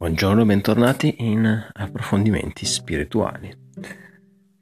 [0.00, 3.54] Buongiorno bentornati in approfondimenti spirituali.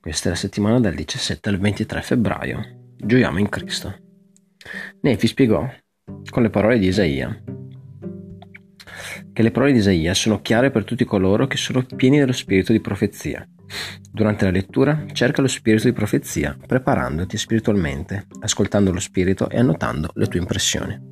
[0.00, 2.94] Questa è la settimana dal 17 al 23 febbraio.
[2.96, 3.94] Gioiamo in Cristo.
[5.02, 5.64] Nefi spiegò
[6.28, 7.40] con le parole di Isaia
[9.32, 12.72] che le parole di Isaia sono chiare per tutti coloro che sono pieni dello spirito
[12.72, 13.48] di profezia.
[14.10, 20.10] Durante la lettura cerca lo spirito di profezia, preparandoti spiritualmente, ascoltando lo spirito e annotando
[20.14, 21.07] le tue impressioni.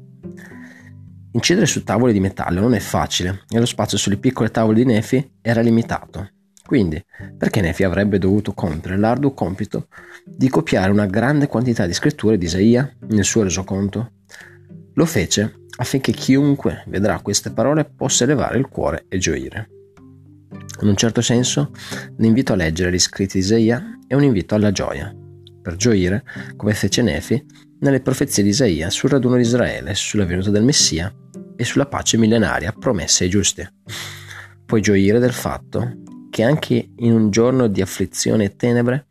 [1.36, 4.86] Incidere su tavole di metallo non è facile e lo spazio sulle piccole tavole di
[4.86, 6.30] Nefi era limitato.
[6.64, 7.04] Quindi,
[7.36, 9.88] perché Nefi avrebbe dovuto compiere l'arduo compito
[10.24, 14.12] di copiare una grande quantità di scritture di Isaia nel suo resoconto?
[14.94, 19.68] Lo fece affinché chiunque vedrà queste parole possa elevare il cuore e gioire.
[20.80, 21.70] In un certo senso,
[22.16, 25.14] l'invito a leggere gli scritti di Isaia è un invito alla gioia,
[25.60, 26.24] per gioire,
[26.56, 27.44] come fece Nefi,
[27.80, 31.12] nelle profezie di Isaia sul raduno di Israele, sulla venuta del Messia
[31.56, 33.66] e sulla pace millenaria promessa ai giusti.
[34.64, 39.06] Puoi gioire del fatto che anche in un giorno di afflizione e tenebre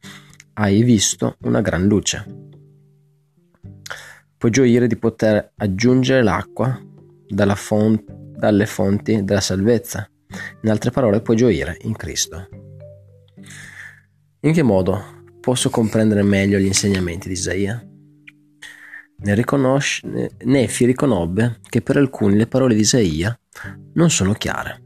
[0.54, 2.44] hai visto una gran luce.
[4.38, 6.80] Puoi gioire di poter aggiungere l'acqua
[7.56, 10.08] font- dalle fonti della salvezza.
[10.62, 12.48] In altre parole, puoi gioire in Cristo.
[14.42, 17.84] In che modo posso comprendere meglio gli insegnamenti di Isaia?
[19.18, 23.38] Nefi riconobbe che per alcuni le parole di Isaia
[23.94, 24.82] non sono chiare,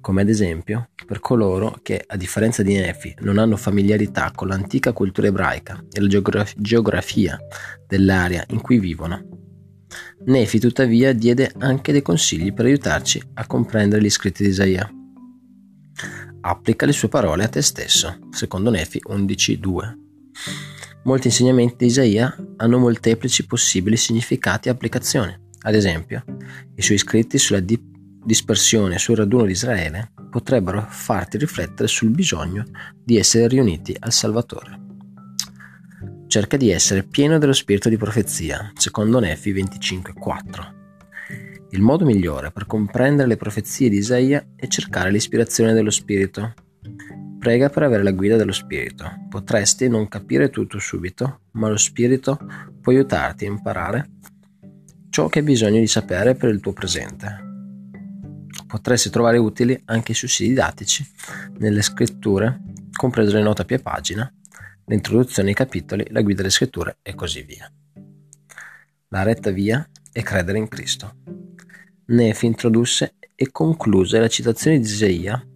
[0.00, 4.92] come ad esempio per coloro che, a differenza di Nefi, non hanno familiarità con l'antica
[4.92, 7.38] cultura ebraica e la geograf- geografia
[7.86, 9.28] dell'area in cui vivono.
[10.26, 14.90] Nefi tuttavia diede anche dei consigli per aiutarci a comprendere gli scritti di Isaia.
[16.40, 20.03] Applica le sue parole a te stesso, secondo Nefi 11.2.
[21.04, 25.36] Molti insegnamenti di Isaia hanno molteplici possibili significati e applicazioni.
[25.66, 26.24] Ad esempio,
[26.74, 27.78] i suoi scritti sulla di-
[28.24, 32.64] dispersione sul raduno di Israele potrebbero farti riflettere sul bisogno
[33.02, 34.80] di essere riuniti al Salvatore.
[36.26, 40.72] Cerca di essere pieno dello spirito di profezia, secondo Nefi 25.4.
[41.70, 46.54] Il modo migliore per comprendere le profezie di Isaia è cercare l'ispirazione dello spirito
[47.44, 49.26] Prega per avere la guida dello Spirito.
[49.28, 52.38] Potresti non capire tutto subito, ma lo Spirito
[52.80, 54.12] può aiutarti a imparare
[55.10, 57.42] ciò che hai bisogno di sapere per il tuo presente.
[58.66, 61.06] Potresti trovare utili anche i sussidi didattici
[61.58, 64.32] nelle scritture, comprese le note a pie pagina,
[64.86, 67.70] l'introduzione ai capitoli, la guida delle scritture e così via.
[69.08, 71.16] La retta via è credere in Cristo.
[72.06, 75.46] Nefi introdusse e concluse la citazione di Isaia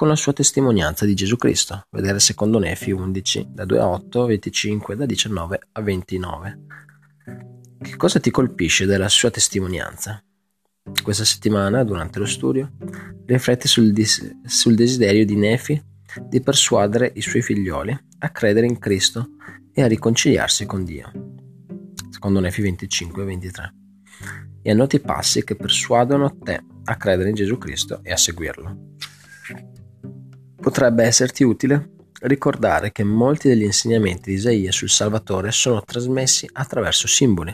[0.00, 1.82] con la sua testimonianza di Gesù Cristo.
[1.90, 6.58] Vedere secondo Nefi 11, da 2 a 8, 25, da 19 a 29.
[7.82, 10.24] Che cosa ti colpisce della sua testimonianza?
[11.02, 12.72] Questa settimana, durante lo studio,
[13.26, 15.78] rifletti sul, dis- sul desiderio di Nefi
[16.22, 19.32] di persuadere i suoi figlioli a credere in Cristo
[19.70, 21.12] e a riconciliarsi con Dio.
[22.08, 23.74] Secondo Nefi 25 23.
[24.62, 28.88] E annoti i passi che persuadono te a credere in Gesù Cristo e a seguirlo.
[30.60, 31.90] Potrebbe esserti utile
[32.22, 37.52] ricordare che molti degli insegnamenti di Isaia sul Salvatore sono trasmessi attraverso simboli.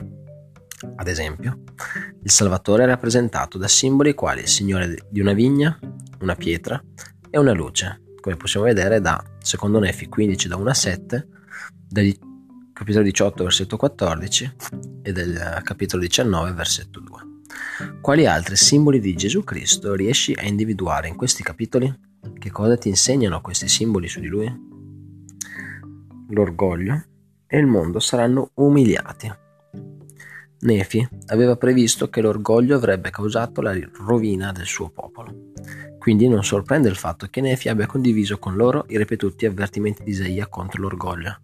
[0.97, 1.63] Ad esempio,
[2.23, 5.79] il Salvatore è rappresentato da simboli quali il Signore di una vigna,
[6.21, 6.83] una pietra
[7.31, 11.29] e una luce, come possiamo vedere da secondo Nefi 15 da 1 a 7,
[11.89, 12.19] del
[12.73, 14.53] capitolo 18 versetto 14
[15.03, 17.21] e del capitolo 19 versetto 2.
[18.01, 22.06] Quali altri simboli di Gesù Cristo riesci a individuare in questi capitoli?
[22.47, 24.47] Che cosa ti insegnano questi simboli su di lui?
[26.29, 27.03] L'orgoglio
[27.45, 29.29] e il mondo saranno umiliati.
[30.61, 35.51] Nefi aveva previsto che l'orgoglio avrebbe causato la rovina del suo popolo.
[35.99, 40.11] Quindi non sorprende il fatto che Nefi abbia condiviso con loro i ripetuti avvertimenti di
[40.11, 41.41] Isaia contro l'orgoglio.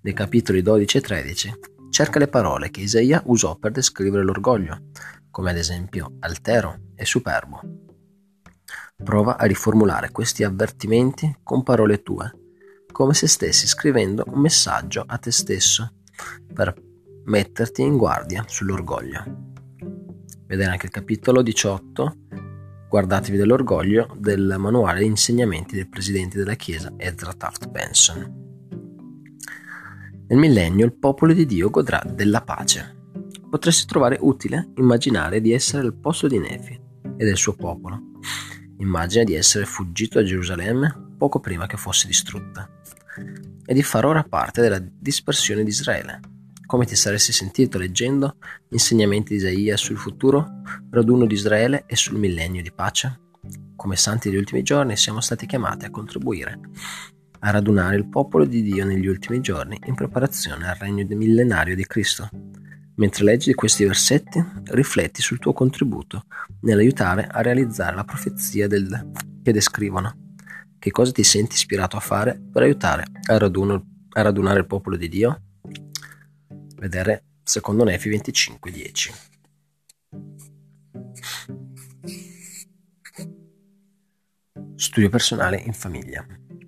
[0.00, 1.54] Nei capitoli 12 e 13
[1.90, 4.86] cerca le parole che Isaia usò per descrivere l'orgoglio,
[5.30, 7.83] come ad esempio altero e superbo.
[9.02, 12.32] Prova a riformulare questi avvertimenti con parole tue,
[12.92, 15.94] come se stessi scrivendo un messaggio a te stesso,
[16.52, 16.74] per
[17.24, 19.52] metterti in guardia sull'orgoglio.
[20.46, 22.16] Vedere anche il capitolo 18,
[22.88, 28.42] guardatevi dell'orgoglio, del manuale di insegnamenti del presidente della Chiesa Ezra Taft Benson.
[30.28, 33.02] Nel millennio il popolo di Dio godrà della pace.
[33.50, 36.80] Potresti trovare utile immaginare di essere al posto di Nefi
[37.16, 38.12] e del suo popolo
[38.78, 42.68] Immagina di essere fuggito da Gerusalemme poco prima che fosse distrutta
[43.64, 46.20] e di far ora parte della dispersione di Israele.
[46.66, 48.36] Come ti saresti sentito leggendo
[48.70, 53.18] insegnamenti di Isaia sul futuro, raduno di Israele e sul millennio di pace?
[53.84, 56.58] come santi degli ultimi giorni, siamo stati chiamati a contribuire
[57.40, 61.84] a radunare il popolo di Dio negli ultimi giorni in preparazione al regno millenario di
[61.84, 62.30] Cristo.
[62.96, 66.26] Mentre leggi questi versetti, rifletti sul tuo contributo
[66.60, 69.10] nell'aiutare a realizzare la profezia del,
[69.42, 70.36] che descrivono.
[70.78, 74.96] Che cosa ti senti ispirato a fare per aiutare a, raduno, a radunare il popolo
[74.96, 75.42] di Dio?
[76.76, 79.12] Vedere secondo Nefi 25:10.
[84.76, 86.24] Studio personale in famiglia.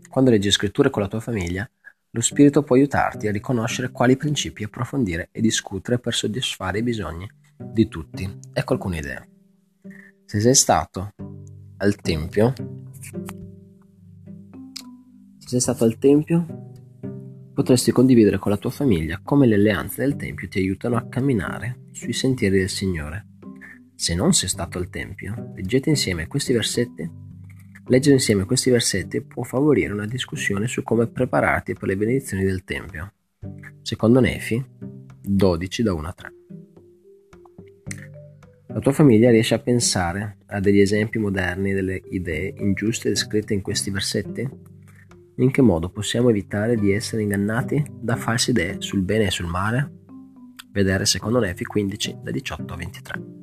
[0.08, 1.68] Quando leggi scritture con la tua famiglia,
[2.16, 7.28] lo spirito può aiutarti a riconoscere quali principi approfondire e discutere per soddisfare i bisogni
[7.58, 8.38] di tutti.
[8.54, 9.28] Ecco alcune idee.
[10.24, 11.10] Se sei stato
[11.76, 12.54] al tempio,
[15.36, 16.70] se sei stato al tempio,
[17.52, 21.80] potresti condividere con la tua famiglia come le alleanze del tempio ti aiutano a camminare
[21.92, 23.26] sui sentieri del Signore.
[23.94, 27.25] Se non sei stato al tempio, leggete insieme questi versetti
[27.88, 32.64] Leggere insieme questi versetti può favorire una discussione su come prepararti per le benedizioni del
[32.64, 33.12] Tempio.
[33.82, 34.60] Secondo Nefi
[35.22, 36.34] 12 da 1 a 3.
[38.66, 43.62] La tua famiglia riesce a pensare a degli esempi moderni delle idee ingiuste descritte in
[43.62, 44.48] questi versetti?
[45.36, 49.46] In che modo possiamo evitare di essere ingannati da false idee sul bene e sul
[49.46, 49.92] male?
[50.72, 53.35] Vedere secondo Nefi 15 da 18 a 23.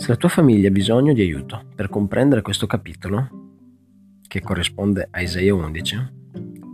[0.00, 3.48] Se la tua famiglia ha bisogno di aiuto per comprendere questo capitolo,
[4.28, 6.12] che corrisponde a Isaia 11,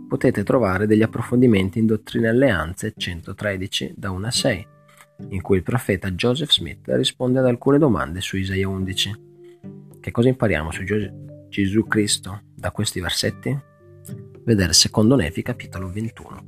[0.07, 4.67] potete trovare degli approfondimenti in Dottrine Alleanze 113 da 1 a 6,
[5.29, 9.23] in cui il profeta Joseph Smith risponde ad alcune domande su Isaia 11.
[9.99, 10.83] Che cosa impariamo su
[11.49, 13.59] Gesù Cristo da questi versetti?
[14.43, 16.47] Vedere secondo Nefi capitolo 21.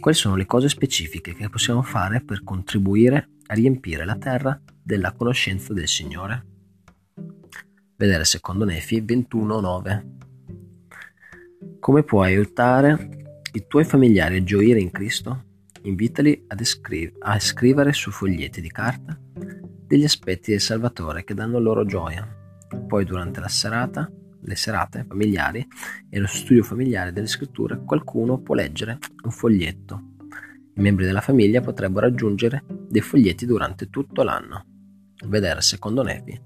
[0.00, 5.12] Quali sono le cose specifiche che possiamo fare per contribuire a riempire la terra della
[5.12, 6.46] conoscenza del Signore.
[7.96, 10.04] Vedere secondo Nefi 21.9.
[11.78, 15.44] Come puoi aiutare i tuoi familiari a gioire in Cristo?
[15.82, 19.16] Invitali ad escri- a scrivere su foglietti di carta
[19.86, 22.26] degli aspetti del Salvatore che danno loro gioia.
[22.86, 24.10] Poi durante la serata,
[24.44, 25.64] le serate familiari
[26.08, 30.10] e lo studio familiare delle scritture, qualcuno può leggere un foglietto.
[30.74, 34.70] I membri della famiglia potrebbero aggiungere dei foglietti durante tutto l'anno
[35.26, 36.40] vedere secondo Nefi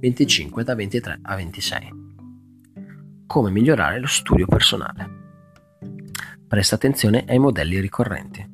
[0.00, 1.90] 25 da 23 a 26.
[3.26, 5.20] Come migliorare lo studio personale.
[6.48, 8.44] Presta attenzione ai modelli ricorrenti.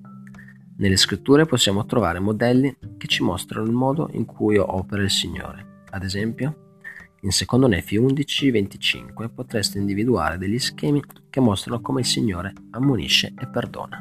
[0.77, 5.85] Nelle scritture possiamo trovare modelli che ci mostrano il modo in cui opera il Signore.
[5.91, 6.77] Ad esempio,
[7.23, 13.49] in secondo Nefi 11:25 potreste individuare degli schemi che mostrano come il Signore ammonisce e
[13.49, 13.99] perdona.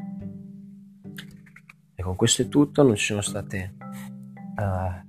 [1.96, 3.76] E con questo è tutto, non ci sono state
[4.58, 5.07] uh,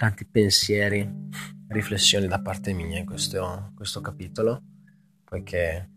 [0.00, 1.06] tanti pensieri,
[1.68, 4.62] riflessioni da parte mia in questo, questo capitolo,
[5.22, 5.90] poiché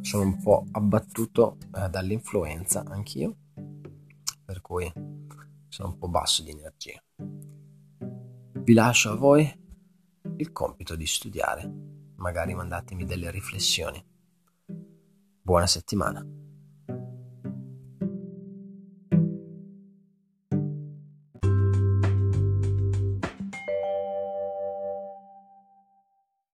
[0.00, 3.36] sono un po' abbattuto eh, dall'influenza anch'io,
[4.44, 4.88] per cui
[5.66, 7.02] sono un po' basso di energia.
[8.52, 9.52] Vi lascio a voi
[10.36, 11.68] il compito di studiare,
[12.14, 14.00] magari mandatemi delle riflessioni.
[15.42, 16.43] Buona settimana.